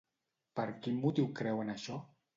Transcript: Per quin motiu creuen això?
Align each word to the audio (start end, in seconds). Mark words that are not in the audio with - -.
Per 0.59 0.65
quin 0.87 0.97
motiu 1.05 1.31
creuen 1.41 1.73
això? 1.77 2.03